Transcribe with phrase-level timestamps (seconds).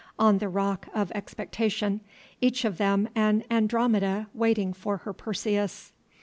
[0.17, 2.01] on the rock of expectation,
[2.41, 5.91] each of them an Andromeda waiting for her Perseus.